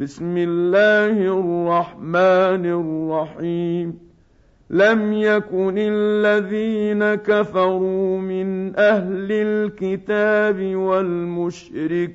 بسم 0.00 0.36
الله 0.36 1.38
الرحمن 1.38 2.66
الرحيم. 2.66 3.98
لم 4.70 5.12
يكن 5.12 5.74
الذين 5.78 7.14
كفروا 7.14 8.18
من 8.18 8.76
أهل 8.76 9.32
الكتاب 9.32 10.76
والمشركين 10.76 12.08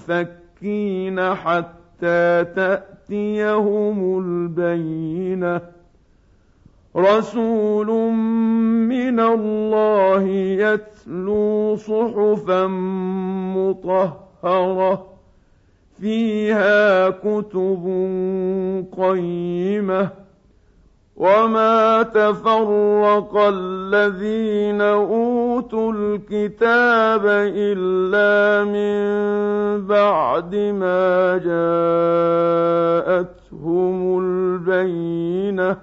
منفكين 0.00 1.34
حتى 1.34 2.44
تأتيهم 2.54 4.18
البينة. 4.18 5.60
رسول 6.96 7.86
من 8.86 9.20
الله 9.20 10.22
يتلو 10.62 11.76
صحفا 11.76 12.66
مطهرة. 13.56 15.15
فيها 16.00 17.10
كتب 17.10 17.84
قيمة 18.98 20.08
وما 21.16 22.02
تفرق 22.02 23.36
الذين 23.36 24.80
أوتوا 24.80 25.92
الكتاب 25.92 27.22
إلا 27.56 28.64
من 28.64 28.96
بعد 29.86 30.54
ما 30.54 31.38
جاءتهم 33.16 34.18
البينة 34.18 35.76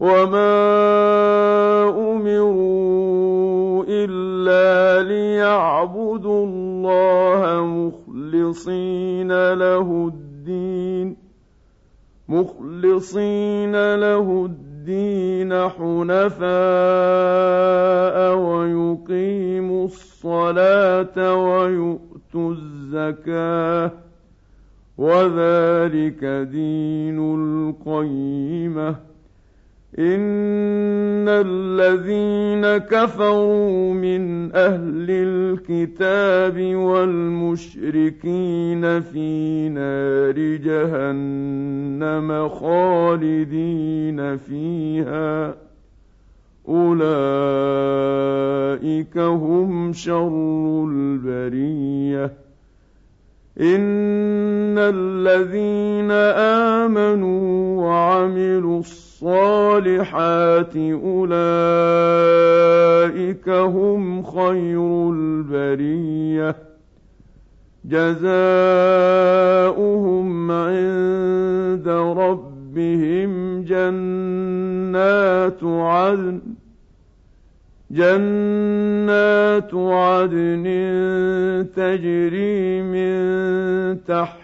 وما 0.00 0.54
أمروا 1.88 3.84
إلا 3.88 5.02
ليعبدوا 5.08 6.46
الله 6.46 6.73
مخلصين 7.64 9.52
له 9.52 10.10
الدين 10.14 11.16
مخلصين 12.28 13.94
له 13.94 14.44
الدين 14.44 15.68
حنفاء 15.68 16.44
ويقيموا 18.36 19.84
الصلاه 19.84 21.34
ويؤتوا 21.34 22.52
الزكاه 22.52 23.92
وذلك 24.98 26.24
دين 26.50 27.18
القيمه 27.18 29.13
ان 29.98 31.28
الذين 31.28 32.76
كفروا 32.78 33.94
من 33.94 34.52
أهل 34.54 35.06
الكتاب 35.10 36.74
والمشركين 36.74 38.20
في 39.00 39.68
نار 39.68 40.38
جهنم 40.56 42.48
خالدين 42.48 44.36
فيها 44.36 45.54
اولئك 46.68 47.08
هم 49.18 49.92
شر 49.92 50.84
البريه 50.90 52.24
ان 53.60 54.78
الذين 54.78 56.10
امنوا 56.80 57.82
وعملوا 57.82 58.78
الصالحات 58.78 59.03
الصالحات 59.74 60.76
أولئك 60.76 61.38
هم 63.48 64.22
خير 64.22 65.10
البرية. 65.12 66.56
جزاؤهم 67.84 68.20
عند 70.50 71.88
ربهم 72.18 73.62
جنات 73.64 75.64
عدن 75.64 76.40
جنات 77.90 79.74
عدن 79.74 80.64
تجري 81.76 82.82
من 82.82 84.04
تحت 84.04 84.43